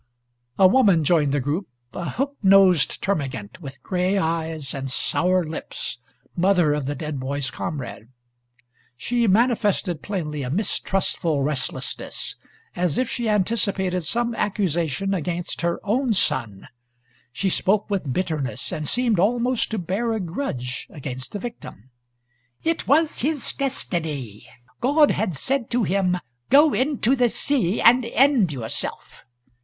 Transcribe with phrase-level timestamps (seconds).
[0.57, 5.99] A woman joined the group, a hook nosed termagant, with gray eyes and sour lips,
[6.35, 8.07] mother of the dead boy's comrade.
[8.97, 12.35] She manifested plainly a mistrustful restlessness,
[12.75, 16.67] as if she anticipated some accusation against her own son.
[17.31, 21.91] She spoke with bitterness, and seemed almost to bear a grudge against the victim.
[22.63, 24.47] "It was his destiny.
[24.79, 26.17] God had said to him,
[26.49, 29.25] 'Go into the sea and end yourself.'"